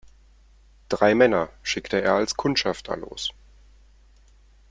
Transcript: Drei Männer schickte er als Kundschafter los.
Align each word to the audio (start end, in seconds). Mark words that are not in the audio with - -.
Drei 0.89 1.13
Männer 1.13 1.49
schickte 1.61 2.01
er 2.01 2.13
als 2.15 2.33
Kundschafter 2.35 2.97
los. 2.97 3.29